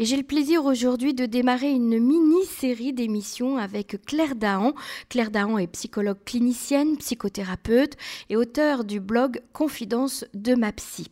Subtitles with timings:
[0.00, 4.72] Et j'ai le plaisir aujourd'hui de démarrer une mini-série d'émissions avec Claire Dahan.
[5.10, 7.98] Claire Dahan est psychologue clinicienne, psychothérapeute
[8.30, 11.08] et auteure du blog Confidence de ma psy.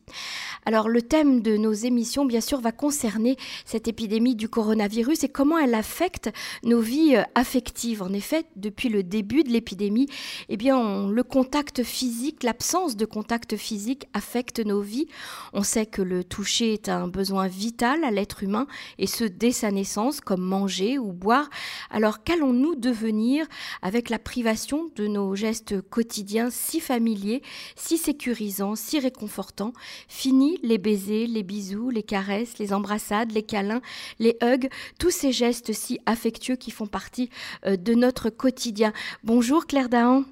[0.65, 5.29] Alors le thème de nos émissions, bien sûr, va concerner cette épidémie du coronavirus et
[5.29, 6.31] comment elle affecte
[6.63, 8.03] nos vies euh, affectives.
[8.03, 10.09] En effet, depuis le début de l'épidémie,
[10.49, 15.09] eh bien, le contact physique, l'absence de contact physique affecte nos vies.
[15.53, 18.67] On sait que le toucher est un besoin vital à l'être humain
[18.99, 21.49] et ce dès sa naissance, comme manger ou boire.
[21.91, 23.47] Alors qu'allons-nous devenir
[23.83, 27.43] avec la privation de nos gestes quotidiens si familiers,
[27.77, 29.73] si sécurisants, si réconfortants?
[30.09, 33.83] Fini les baisers, les bisous, les caresses, les embrassades, les câlins,
[34.19, 34.69] les hugs,
[34.99, 37.31] tous ces gestes si affectueux qui font partie
[37.67, 38.93] euh, de notre quotidien.
[39.25, 40.25] Bonjour Claire Dahan.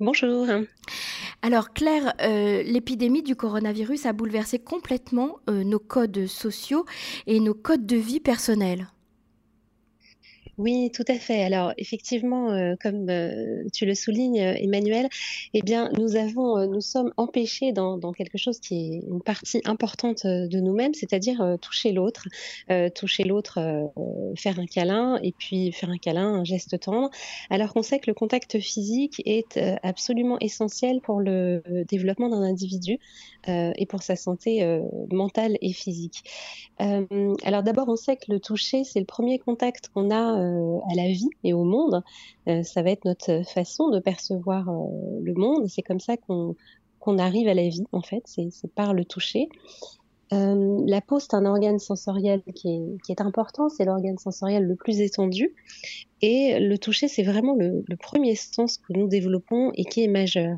[0.00, 0.46] Bonjour.
[1.42, 6.86] Alors Claire, euh, l'épidémie du coronavirus a bouleversé complètement euh, nos codes sociaux
[7.26, 8.88] et nos codes de vie personnels.
[10.60, 11.42] Oui, tout à fait.
[11.42, 15.08] Alors effectivement, euh, comme euh, tu le soulignes, euh, Emmanuel,
[15.54, 20.26] eh bien, nous avons, nous sommes empêchés dans, quelque chose qui est une partie importante
[20.26, 22.28] de nous-mêmes, c'est-à-dire toucher l'autre,
[22.94, 23.58] toucher l'autre,
[24.36, 27.08] faire un câlin et puis faire un câlin, un geste tendre,
[27.48, 32.98] alors qu'on sait que le contact physique est absolument essentiel pour le développement d'un individu
[33.46, 36.24] et pour sa santé mentale et physique.
[36.78, 40.49] alors d'abord, on sait que le toucher, c'est le premier contact qu'on a
[40.90, 42.02] à la vie et au monde.
[42.48, 45.66] Euh, ça va être notre façon de percevoir euh, le monde.
[45.68, 48.22] C'est comme ça qu'on arrive à la vie, en fait.
[48.26, 49.48] C'est par le toucher.
[50.32, 54.64] Euh, la peau, c'est un organe sensoriel qui est, qui est important, c'est l'organe sensoriel
[54.64, 55.54] le plus étendu.
[56.22, 60.08] Et le toucher, c'est vraiment le, le, premier sens que nous développons et qui est
[60.08, 60.56] majeur.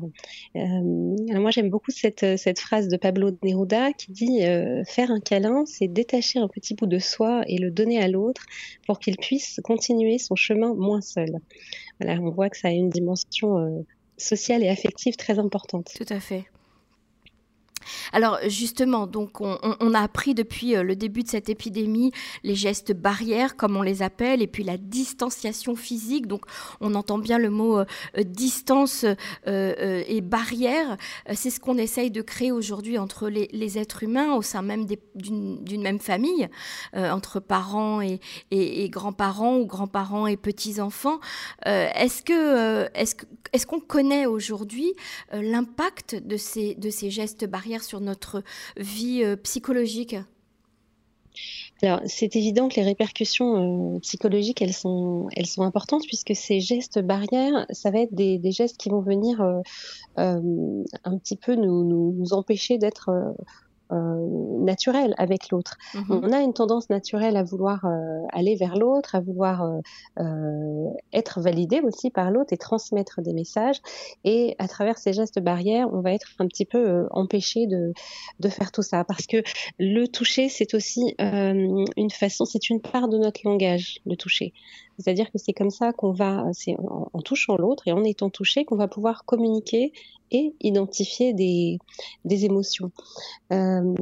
[0.55, 5.09] Euh, alors moi, j'aime beaucoup cette, cette phrase de Pablo Neruda qui dit euh, Faire
[5.09, 8.45] un câlin, c'est détacher un petit bout de soi et le donner à l'autre
[8.85, 11.39] pour qu'il puisse continuer son chemin moins seul.
[11.99, 13.85] Voilà, on voit que ça a une dimension
[14.17, 15.89] sociale et affective très importante.
[15.95, 16.45] Tout à fait.
[18.11, 22.11] Alors justement, donc on, a appris depuis euh, le début de cette épidémie
[22.43, 26.27] les gestes barrières, comme on les appelle, et puis la distanciation physique.
[26.27, 26.45] Donc
[26.81, 27.85] on entend bien le mot euh,
[28.17, 29.05] euh, distance
[29.45, 30.97] et barrière.
[31.33, 35.81] C'est ce qu'on essaye de créer aujourd'hui entre les, êtres humains au sein même d'une
[35.81, 36.49] même famille,
[36.93, 41.19] entre parents et, grands-parents ou grands-parents et petits-enfants.
[41.65, 42.87] est-ce que
[43.53, 44.93] est-ce qu'on connaît aujourd'hui
[45.31, 48.43] l'impact de ces, de ces gestes barrières sur notre
[48.77, 50.15] vie euh, psychologique?
[51.81, 56.59] Alors, c'est évident que les répercussions euh, psychologiques, elles sont, elles sont importantes puisque ces
[56.59, 59.61] gestes barrières, ça va être des, gestes qui vont venir euh,
[60.17, 63.09] un petit peu nous, nous empêcher d'être
[63.93, 65.77] euh, naturel avec l'autre.
[65.93, 66.21] Mhm.
[66.23, 69.61] On a une tendance naturelle à vouloir euh, aller vers l'autre, à vouloir
[70.19, 73.77] euh, être validé aussi par l'autre et transmettre des messages.
[74.23, 77.93] Et à travers ces gestes barrières, on va être un petit peu empêché de,
[78.39, 79.03] de faire tout ça.
[79.03, 79.43] Parce que
[79.79, 84.53] le toucher, c'est aussi une façon, c'est une part de notre langage, le toucher.
[84.97, 88.65] C'est-à-dire que c'est comme ça qu'on va, c'est en, touchant l'autre et en étant touché
[88.65, 89.91] qu'on va pouvoir communiquer
[90.31, 91.77] et identifier des,
[92.25, 92.91] des émotions.
[93.51, 93.93] Euh,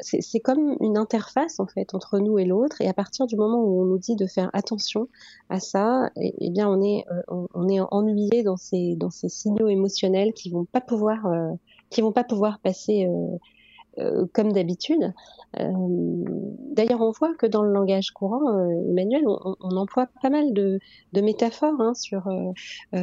[0.00, 3.62] c'est comme une interface en fait entre nous et l'autre et à partir du moment
[3.62, 5.08] où on nous dit de faire attention
[5.48, 9.28] à ça, eh, eh bien on est, euh, on, est ennuyé dans ces, dans ces
[9.28, 11.52] signaux émotionnels qui vont pas pouvoir, euh,
[11.90, 13.36] qui vont pas pouvoir passer euh,
[14.32, 15.12] comme d'habitude.
[15.58, 15.68] Euh,
[16.72, 20.78] d'ailleurs, on voit que dans le langage courant, euh, Emmanuel, on, emploie pas mal de,
[21.14, 22.28] métaphores hein, sur,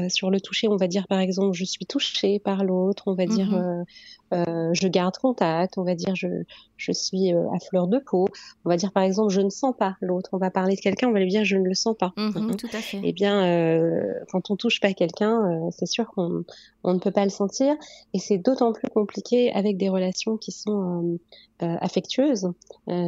[0.10, 0.68] sur le toucher.
[0.68, 3.04] On va dire par exemple, je suis touché par l'autre.
[3.08, 3.86] On va dire, mm-hmm.
[4.34, 6.28] Euh, je garde contact, on va dire je,
[6.76, 8.28] je suis euh, à fleur de peau,
[8.66, 11.08] on va dire par exemple je ne sens pas l'autre, on va parler de quelqu'un,
[11.08, 12.14] on va lui dire je ne le sens pas.
[12.18, 13.00] Mhm, tout à fait.
[13.04, 16.44] Eh bien, euh, quand on touche pas quelqu'un, c'est sûr qu'on
[16.84, 17.76] on ne peut pas le sentir
[18.14, 21.20] et c'est d'autant plus compliqué avec des relations qui sont
[21.60, 22.52] affectueuses.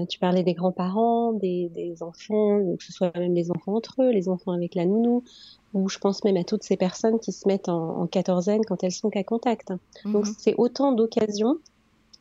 [0.10, 4.10] tu parlais des grands-parents, des, des enfants, que ce soit même les enfants entre eux,
[4.12, 5.24] les enfants avec la nounou,
[5.74, 8.92] ou je pense même à toutes ces personnes qui se mettent en, quatorzaine quand elles
[8.92, 9.74] sont qu'à contact.
[10.06, 10.34] Donc mhm.
[10.38, 11.58] c'est autant d'occasions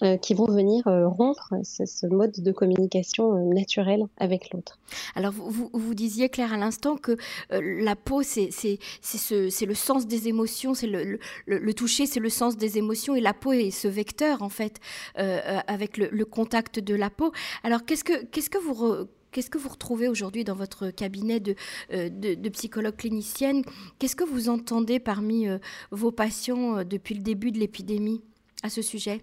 [0.05, 4.79] euh, qui vont venir euh, rompre ce, mode de communication euh, naturel avec l'autre.
[5.17, 7.17] Alors vous, vous, disiez Claire à l'instant que
[7.50, 12.79] la peau c'est c'est le sens des émotions, c'est le, toucher c'est le sens des
[12.79, 14.79] émotions et la peau est ce vecteur en fait
[15.17, 17.33] avec le, contact de la peau.
[17.65, 21.55] Alors qu'est-ce que qu'est-ce que vous Qu'est-ce que vous retrouvez aujourd'hui dans votre cabinet de,
[21.91, 23.62] de, psychologue clinicienne?
[23.99, 25.49] Qu'est-ce que vous entendez parmi
[25.91, 28.23] vos patients depuis le début de l'épidémie
[28.62, 29.23] à ce sujet?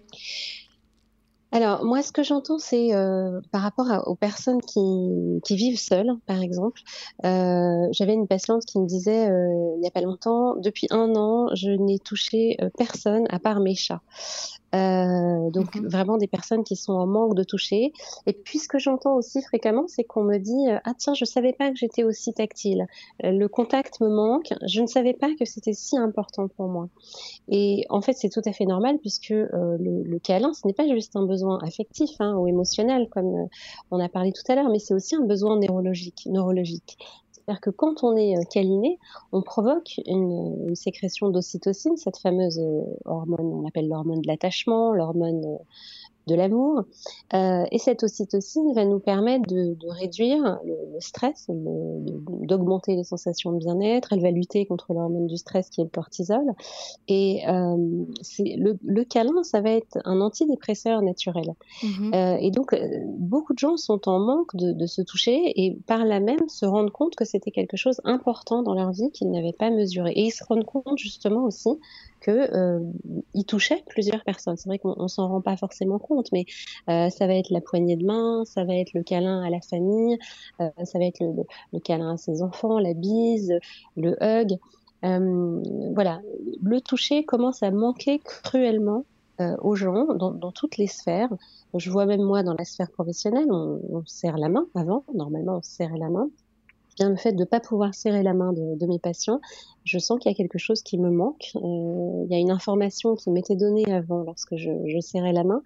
[1.56, 6.42] Alors, moi, ce que j'entends, c'est euh, par rapport aux personnes qui, vivent seules, par
[6.42, 6.82] exemple.
[7.24, 11.14] Euh, J'avais une patiente qui me disait euh, il n'y a pas longtemps, depuis un
[11.16, 14.02] an, je n'ai touché personne à part mes chats.
[15.56, 15.88] Euh, donc mhm.
[15.88, 17.92] vraiment des personnes qui sont en manque de toucher.
[18.26, 21.52] Et puis ce que j'entends aussi fréquemment, c'est qu'on me dit ah tiens je savais
[21.52, 22.86] pas que j'étais aussi tactile.
[23.22, 24.52] le contact me manque.
[24.66, 26.88] Je ne savais pas que c'était si important pour moi.
[27.48, 30.86] Et en fait c'est tout à fait normal puisque le, le, câlin ce n'est pas
[30.88, 33.48] juste un besoin affectif hein, ou émotionnel comme
[33.90, 36.26] on a parlé tout à l'heure, mais c'est aussi un besoin neurologique.
[36.30, 36.98] neurologique.
[37.46, 38.98] C'est-à-dire que quand on est euh, câliné,
[39.30, 45.44] on provoque une, sécrétion d'ocytocine, cette fameuse euh, hormone, on l'appelle l'hormone de l'attachement, l'hormone
[45.44, 45.58] euh,
[46.26, 46.84] de l'amour.
[47.34, 53.04] Euh, et cette ocytocine va nous permettre de, de réduire le, le stress, d'augmenter les
[53.04, 54.12] sensations de bien-être.
[54.12, 56.44] Elle va lutter contre l'hormone du stress qui est le cortisol.
[57.08, 57.76] Et euh,
[58.40, 61.54] le, le, câlin, ça va être un antidépresseur naturel.
[61.82, 62.14] Mm-hmm.
[62.14, 62.74] Euh, et donc,
[63.18, 66.66] beaucoup de gens sont en manque de, de, se toucher et par là même se
[66.66, 70.12] rendent compte que c'était quelque chose important dans leur vie qu'ils n'avaient pas mesuré.
[70.12, 71.70] Et ils se rendent compte justement aussi
[72.20, 72.80] que euh,
[73.34, 74.56] il touchait plusieurs personnes.
[74.56, 76.44] C'est vrai qu'on s'en rend pas forcément compte, mais
[76.88, 79.60] euh, ça va être la poignée de main, ça va être le câlin à la
[79.60, 80.18] famille,
[80.60, 83.52] euh, ça va être le, câlin à ses enfants, la bise,
[83.96, 84.58] le hug.
[85.04, 85.62] Euh,
[85.94, 86.20] voilà,
[86.62, 89.04] le toucher commence à manquer cruellement
[89.60, 91.28] aux gens dans, toutes les sphères.
[91.74, 95.04] Je vois même moi dans la sphère professionnelle, on, on serre la main avant.
[95.12, 96.30] Normalement, on serre la main
[96.96, 99.40] bien le fait de ne pas pouvoir serrer la main de, de mes patients,
[99.84, 101.50] je sens qu'il y a quelque chose qui me manque.
[101.56, 105.44] Euh, il y a une information qui m'était donnée avant lorsque je, je, serrais la
[105.44, 105.62] main.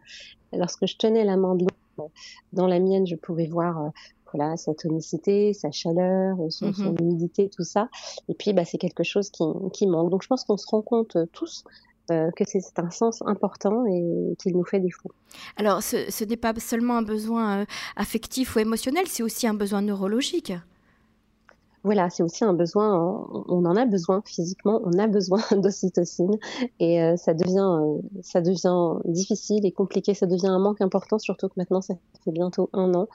[0.52, 2.12] Lorsque je tenais la main de l'autre,
[2.52, 3.88] dans la mienne, je pouvais voir euh,
[4.32, 6.84] voilà, sa tonicité, sa chaleur, son, mm -hmm.
[6.84, 7.88] son, humidité, tout ça.
[8.28, 10.10] Et puis, bah, c'est quelque chose qui, qui, manque.
[10.10, 11.64] Donc, je pense qu'on se rend compte euh, tous
[12.10, 15.12] euh, que c'est un sens important et qu'il nous fait défaut.
[15.56, 19.54] Alors, ce, ce n'est pas seulement un besoin euh, affectif ou émotionnel, c'est aussi un
[19.54, 20.52] besoin neurologique
[21.82, 26.36] voilà, c'est aussi un besoin, on en a besoin physiquement, on a besoin d'ocytocine
[26.78, 31.18] et euh, ça devient, euh, ça devient difficile et compliqué, ça devient un manque important,
[31.18, 31.94] surtout que maintenant ça
[32.24, 33.08] fait bientôt un an.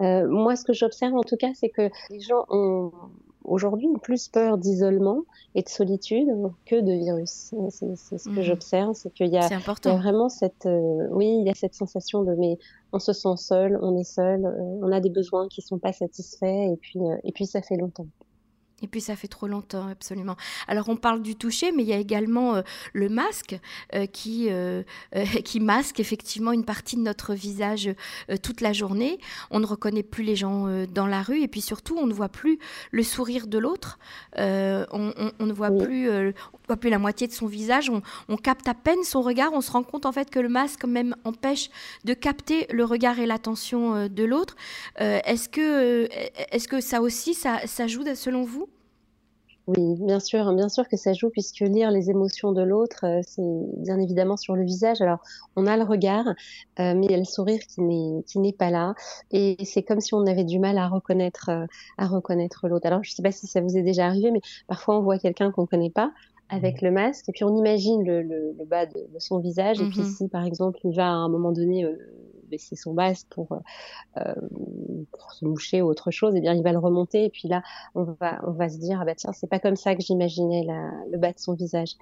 [0.00, 2.92] Euh, moi, ce que j'observe en tout cas, c'est que les gens ont
[3.44, 5.22] aujourd'hui plus peur d'isolement
[5.54, 6.28] et de solitude
[6.66, 7.54] que de virus.
[7.70, 8.42] C'est ce que mmh.
[8.42, 9.58] j'observe, c'est qu'il y, y, a
[9.96, 12.58] vraiment cette, euh, oui, il y a cette sensation de mais
[12.92, 15.92] on se sent seul, on est seul, euh, on a des besoins qui sont pas
[15.92, 18.06] satisfaits et puis euh, et puis ça fait longtemps.
[18.82, 20.36] Et puis ça fait trop longtemps, absolument.
[20.66, 22.62] Alors on parle du toucher, mais il y a également euh,
[22.92, 23.58] le masque
[23.94, 24.82] euh, qui, euh,
[25.44, 27.90] qui masque effectivement une partie de notre visage
[28.42, 29.18] toute la journée.
[29.50, 32.28] On ne reconnaît plus les gens dans la rue et puis surtout on ne voit
[32.28, 32.58] plus
[32.90, 33.98] le sourire de l'autre.
[34.36, 35.84] On, on, on, ne voit oui.
[35.84, 37.88] plus, on voit plus la moitié de son visage.
[37.88, 39.52] On, on, capte à peine son regard.
[39.52, 41.70] On se rend compte en fait que le masque même empêche
[42.04, 44.56] de capter le regard et l'attention de l'autre.
[44.98, 46.08] est-ce que,
[46.50, 48.68] est-ce que ça aussi, ça, ça joue selon vous?
[49.68, 53.20] Oui, bien sûr, bien sûr que ça joue puisque lire les émotions de l'autre, euh,
[53.24, 53.42] c'est
[53.76, 55.00] bien évidemment sur le visage.
[55.00, 55.20] Alors,
[55.54, 56.26] on a le regard,
[56.80, 58.94] euh, mais il y a le sourire qui n'est qui n'est pas là,
[59.30, 61.66] et c'est comme si on avait du mal à reconnaître euh,
[61.96, 62.86] à reconnaître l'autre.
[62.86, 65.52] Alors, je sais pas si ça vous est déjà arrivé, mais parfois on voit quelqu'un
[65.52, 66.12] qu'on connaît pas
[66.48, 69.80] avec le masque, et puis on imagine le, le, le bas de, de, son visage,
[69.80, 71.86] et puis mmh si par exemple il va à un moment donné
[72.52, 73.58] baisser son masque pour,
[74.18, 74.34] euh,
[75.10, 77.48] pour se moucher ou autre chose, et eh bien il va le remonter et puis
[77.48, 77.62] là
[77.94, 80.64] on va on va se dire ah bah tiens c'est pas comme ça que j'imaginais
[81.10, 81.96] le bas de son visage.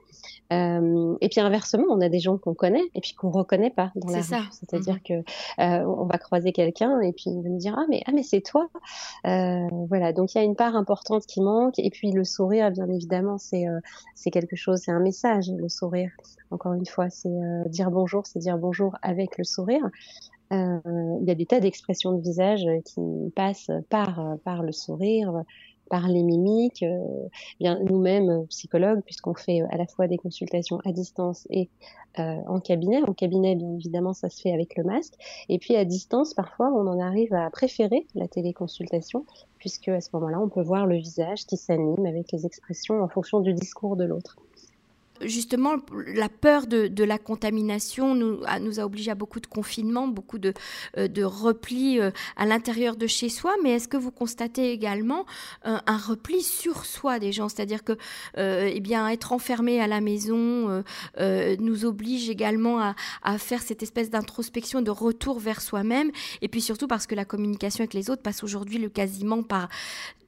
[0.52, 3.92] Euh, et puis inversement on a des gens qu'on connaît et puis qu'on reconnaît pas
[3.94, 4.48] dans la rue.
[4.50, 5.00] C'est-à-dire mmh.
[5.08, 8.12] que euh, on va croiser quelqu'un et puis il va me dire ah mais ah
[8.12, 8.68] mais c'est toi.
[9.26, 12.70] Euh, voilà donc il y a une part importante qui manque et puis le sourire
[12.70, 13.80] bien évidemment c'est euh,
[14.14, 16.10] c'est quelque chose c'est un message le sourire
[16.50, 19.88] encore une fois c'est euh, dire bonjour c'est dire bonjour avec le sourire euh,
[20.50, 23.00] il y a des tas d'expressions de visage qui
[23.36, 25.44] passent par, par le sourire,
[25.90, 26.82] par les mimiques.
[26.82, 27.28] Euh,
[27.58, 31.68] bien nous-mêmes psychologues, puisqu'on fait à la fois des consultations à distance et
[32.18, 33.02] euh, en cabinet.
[33.02, 35.14] En cabinet, bien évidemment, ça se fait avec le masque.
[35.50, 39.26] Et puis à distance, parfois, on en arrive à préférer la téléconsultation,
[39.58, 43.08] puisque à ce moment-là, on peut voir le visage qui s'anime avec les expressions en
[43.08, 44.36] fonction du discours de l'autre
[45.22, 50.08] justement, la peur de, la contamination nous a, nous a obligé à beaucoup de confinement,
[50.08, 50.52] beaucoup de,
[50.96, 53.54] euh, repli euh, à l'intérieur de chez soi.
[53.62, 55.26] Mais est-ce que vous constatez également
[55.66, 57.48] euh, un repli sur soi des gens?
[57.48, 57.96] C'est-à-dire que
[58.36, 60.82] eh bien, être enfermé à la maison
[61.18, 66.10] nous oblige également à, faire cette espèce d'introspection, de retour vers soi-même.
[66.42, 68.88] Et puis surtout parce que la communication avec les autres passe aujourd'hui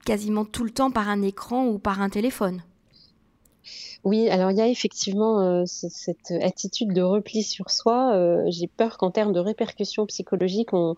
[0.04, 2.62] quasiment tout le temps par un écran ou par un téléphone.
[4.04, 8.16] Oui, alors il y a effectivement euh, cette attitude de repli sur soi.
[8.16, 10.96] Euh, j'ai peur qu'en termes de répercussions psychologiques, on,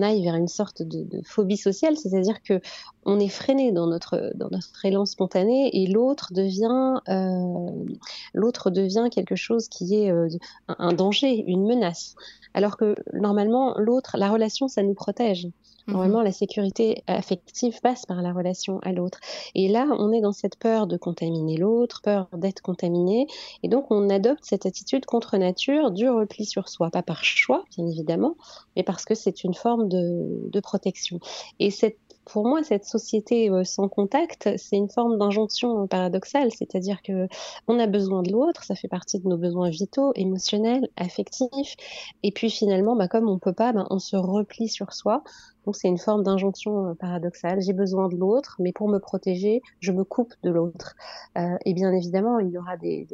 [0.00, 2.62] aille vers une sorte de, phobie sociale, c'est-à-dire que
[3.04, 7.84] on est freiné dans notre dans notre élan spontané et l'autre devient euh,
[8.32, 10.10] l'autre devient quelque chose qui est
[10.68, 12.14] un danger, une menace.
[12.54, 15.48] Alors que normalement l'autre, la relation, ça nous protège.
[15.88, 16.24] Normalement, mhm.
[16.24, 19.18] la sécurité affective passe par la relation à l'autre.
[19.54, 23.26] Et là, on est dans cette peur de contaminer l'autre, peur d'être contaminé.
[23.62, 26.90] Et donc, on adopte cette attitude contre nature du repli sur soi.
[26.90, 28.36] Pas par choix, bien évidemment,
[28.76, 31.20] mais parce que c'est une forme de, protection.
[31.60, 31.96] Et cette
[32.28, 37.26] pour moi, cette société euh, sans contact, c'est une forme d'injonction paradoxale, c'est-à-dire que
[37.68, 41.74] on a besoin de l'autre, ça fait partie de nos besoins vitaux, émotionnels, affectifs,
[42.22, 45.22] et puis finalement, bah, comme on peut pas, bah, on se replie sur soi.
[45.68, 47.60] Donc c'est une forme d'injonction euh, paradoxale.
[47.60, 50.96] J'ai besoin de l'autre, mais pour me protéger, je me coupe de l'autre.
[51.36, 53.06] Euh, et bien évidemment, il y aura des,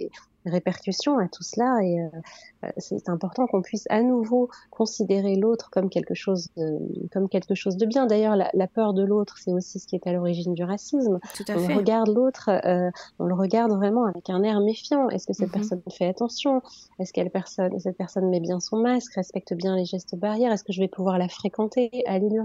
[0.46, 5.88] répercussions à tout cela et euh, c'est important qu'on puisse à nouveau considérer l'autre comme
[5.88, 6.78] quelque chose de,
[7.12, 8.06] comme quelque chose de bien.
[8.06, 11.18] D'ailleurs, la, peur de l'autre, c'est aussi ce qui est à l'origine du racisme.
[11.36, 15.08] Tout à on regarde l'autre, euh, on le regarde vraiment avec un air méfiant.
[15.08, 15.52] Est-ce que cette mm-hmm.
[15.52, 16.62] personne fait attention?
[16.98, 20.52] Est-ce qu'elle personne, cette personne met bien son masque, respecte bien les gestes barrières?
[20.52, 22.40] Est-ce que je vais pouvoir la fréquenter, aller lui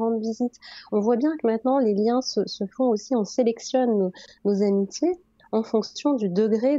[0.92, 2.42] On voit bien que maintenant les liens se,
[2.76, 4.12] font aussi, on sélectionne
[4.46, 5.20] nos amitiés
[5.52, 6.78] en fonction du degré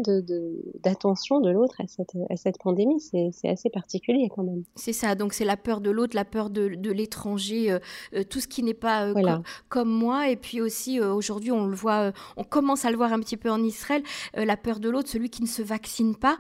[0.83, 3.01] d'attention de, de l'autre à cette, à cette pandémie.
[3.01, 4.63] C'est assez particulier quand même.
[4.77, 7.79] C'est ça, donc c'est la peur de l'autre, la peur de, de l'étranger, euh,
[8.15, 10.29] euh, tout ce qui n'est pas euh, comme moi.
[10.29, 13.51] Et puis aussi, aujourd'hui, on le voit, on commence à le voir un petit peu
[13.51, 14.03] en Israël,
[14.35, 16.39] la peur de l'autre, celui qui ne se vaccine pas.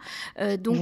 [0.58, 0.78] donc,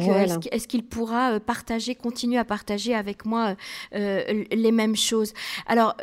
[0.51, 3.57] est-ce qu'il pourra partager, continuer à partager avec moi
[3.93, 5.33] les mêmes choses?
[5.67, 5.97] Alors,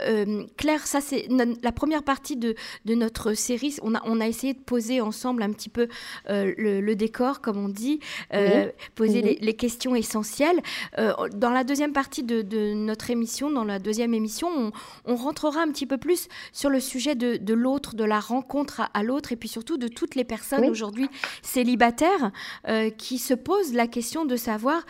[0.58, 3.76] Claire, ça c'est la première partie de, de notre série.
[3.82, 5.88] On a, on a essayé de poser ensemble un petit peu
[6.30, 8.00] euh, le, décor, comme on dit,
[8.34, 9.36] euh, poser mhm.
[9.42, 10.62] les, questions essentielles.
[10.98, 14.72] Euh, dans la deuxième partie de, notre émission, dans la deuxième émission,
[15.06, 19.04] on, rentrera un petit peu plus sur le sujet de, l'autre, de la rencontre à,
[19.04, 21.10] l'autre, et puis surtout de toutes les personnes aujourd'hui
[21.42, 22.32] célibataires
[22.98, 24.84] qui se posent la question de savoir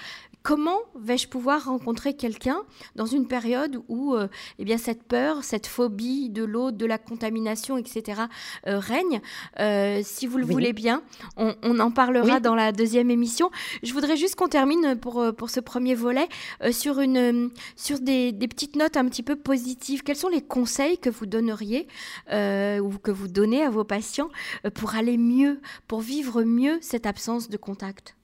[0.45, 2.61] comment vais-je pouvoir rencontrer quelqu'un
[2.95, 4.27] dans une période où euh,
[4.59, 8.21] eh bien, cette peur, cette phobie de l'eau, de la contamination, etc.
[8.67, 9.21] Euh, règne?
[9.59, 11.01] Euh, Si vous le voulez bien,
[11.35, 13.49] on, en parlera dans la deuxième émission.
[13.81, 16.27] Je voudrais juste qu'on termine pour, pour ce premier volet
[16.69, 20.03] sur, une, sur des, des, petites notes un petit peu positives.
[20.03, 21.87] Quels sont les conseils que vous donneriez
[22.29, 24.29] ou que vous donnez à vos patients
[24.75, 28.15] pour aller mieux, pour vivre mieux cette absence de contact?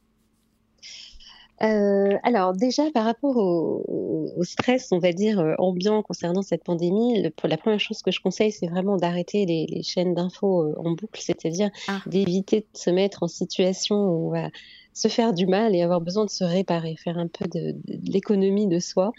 [1.63, 7.21] Euh, alors déjà par rapport au, stress, on va dire euh, ambiant concernant cette pandémie,
[7.43, 11.21] la première chose que je conseille, c'est vraiment d'arrêter les, chaînes d'infos euh, en boucle,
[11.21, 12.01] c'est-à-dire ah.
[12.07, 14.49] d'éviter de se mettre en situation où on va
[14.93, 17.75] se faire du mal et avoir besoin de se réparer, faire un peu de,
[18.12, 19.12] l'économie de soi.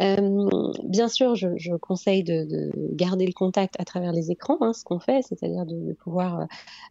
[0.00, 0.48] Euh,
[0.84, 4.84] bien sûr, je, conseille de, de, garder le contact à travers les écrans, hein, ce
[4.84, 6.44] qu'on fait, c'est-à-dire de, pouvoir euh,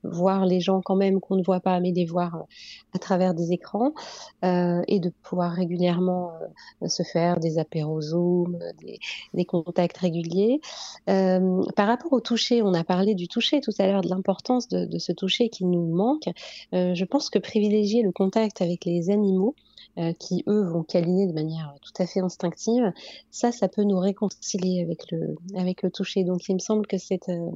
[0.03, 2.43] voir les gens quand même qu'on ne voit pas, mais les voir euh,
[2.93, 3.93] à travers des écrans
[4.43, 6.31] et de pouvoir régulièrement
[6.85, 8.99] se faire des apéros Zoom, des,
[9.33, 10.59] des contacts réguliers.
[11.05, 14.85] par rapport au toucher, on a parlé du toucher tout à l'heure, de l'importance de,
[14.85, 16.29] de, ce toucher qui nous manque.
[16.73, 19.55] je pense que privilégier le contact avec les animaux,
[19.97, 22.93] euh, qui eux vont câliner de manière tout à fait instinctive,
[23.29, 26.23] ça, ça peut nous réconcilier avec le, avec le toucher.
[26.23, 27.51] Donc il me semble que c'est euh,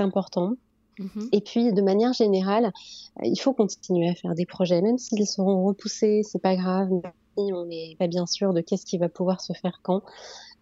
[0.00, 0.54] important.
[0.98, 1.28] Mm-hmm.
[1.32, 5.26] Et puis, de manière générale, euh, il faut continuer à faire des projets, même s'ils
[5.26, 6.90] seront repoussés, c'est pas grave
[7.36, 10.02] on n'est pas bien sûr de qu'est-ce qui va pouvoir se faire quand.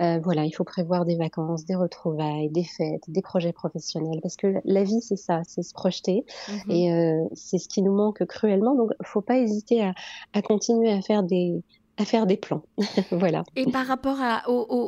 [0.01, 4.37] Euh, voilà, il faut prévoir des vacances, des retrouvailles, des fêtes, des projets professionnels, parce
[4.37, 6.71] que la vie, c'est ça, c'est se projeter, mhm.
[6.71, 8.75] et euh, c'est ce qui nous manque cruellement.
[8.75, 9.93] Donc, il faut pas hésiter
[10.33, 11.63] à continuer à faire des,
[11.99, 12.63] à faire des plans.
[13.11, 13.45] voilà.
[13.55, 14.43] Et par rapport à,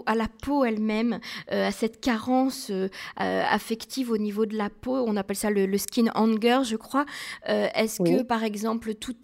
[0.07, 1.21] à la peau elle-même,
[1.53, 2.89] euh, à cette carence euh,
[3.21, 7.05] euh, affective au niveau de la peau, on appelle ça le, skin hanger, je crois.
[7.47, 9.15] Est-ce que, par exemple, tout,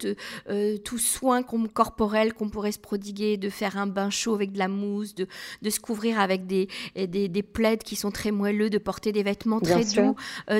[0.83, 4.67] tout soin corporel qu'on pourrait se prodiguer, de faire un bain chaud avec de la
[4.67, 5.27] mousse, de,
[5.61, 9.23] de se couvrir avec des, des, des, plaids qui sont très moelleux, de porter des
[9.23, 10.15] vêtements très doux,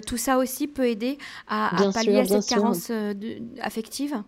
[0.08, 2.92] tout ça aussi peut aider à, pallier à cette carence
[3.62, 4.24] affective?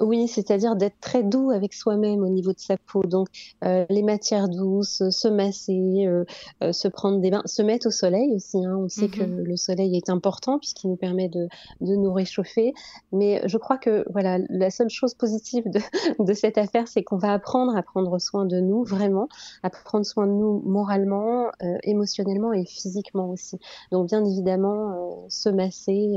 [0.00, 3.02] Oui, c'est-à-dire d'être très doux avec soi-même au niveau de sa peau.
[3.04, 3.28] Donc,
[3.64, 6.24] euh, les matières douces, se masser, euh,
[6.64, 8.56] euh, se prendre des bains, se mettre au soleil aussi.
[8.64, 8.76] Hein.
[8.76, 9.44] On sait que Mhm.
[9.44, 11.46] le soleil est important puisqu'il nous permet de,
[11.80, 12.72] de nous réchauffer.
[13.12, 15.78] Mais je crois que voilà, la seule chose positive de,
[16.18, 19.28] de cette affaire, c'est qu'on va apprendre à prendre soin de nous, vraiment,
[19.62, 23.58] à prendre soin de nous moralement, euh, émotionnellement et physiquement aussi.
[23.92, 26.16] Donc, bien évidemment, euh, se masser,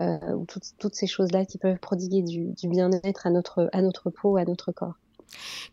[0.00, 3.68] euh, euh, ou toutes, toutes ces choses-là qui peuvent prodiguer du, du bien-être à notre,
[3.72, 4.94] à notre peau, à notre corps.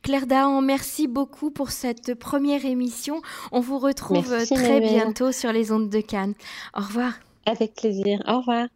[0.03, 3.21] Claire Dahan, merci beaucoup pour cette première émission.
[3.51, 4.89] On vous retrouve Merci très Manuel.
[4.89, 6.33] bientôt sur les ondes de Cannes.
[6.77, 7.13] Au revoir.
[7.45, 8.21] Avec plaisir.
[8.27, 8.67] Au revoir.